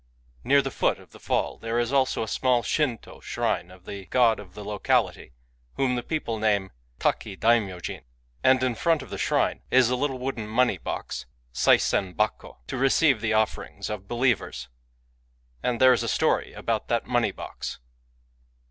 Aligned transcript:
Near 0.43 0.63
the 0.63 0.71
foot 0.71 0.97
of 0.97 1.11
the 1.11 1.19
fall 1.19 1.59
there 1.59 1.77
is 1.77 1.91
a 1.91 2.07
small 2.07 2.63
Shinto 2.63 3.19
shrine 3.19 3.69
of 3.69 3.85
the 3.85 4.07
god 4.07 4.39
of 4.39 4.55
the 4.55 4.65
locality, 4.65 5.33
whom 5.75 5.95
the 5.95 6.01
people 6.01 6.39
name 6.39 6.71
Taki 6.97 7.37
Daimyojin; 7.37 8.01
and 8.43 8.63
in 8.63 8.73
front 8.73 9.03
of 9.03 9.11
the 9.11 9.19
shrine 9.19 9.61
is 9.69 9.91
a 9.91 9.95
little 9.95 10.17
wooden 10.17 10.47
money 10.47 10.79
box— 10.79 11.27
saisen 11.65 12.15
bako— 12.15 12.57
to 12.67 12.77
receive 12.77 13.21
the 13.21 13.33
offerings 13.33 13.91
of 13.91 14.07
believers. 14.07 14.69
And 15.61 15.79
there 15.79 15.93
is 15.93 16.01
a 16.01 16.07
story 16.07 16.51
about 16.53 16.87
that 16.87 17.05
money 17.05 17.31
box. 17.31 17.77